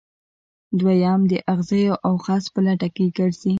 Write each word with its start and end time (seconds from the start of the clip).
دویم 0.79 1.21
د 1.31 1.33
اغزیو 1.53 1.93
او 2.07 2.13
خس 2.23 2.43
په 2.53 2.59
لټه 2.65 2.87
کې 2.95 3.05
ګرځي. 3.17 3.49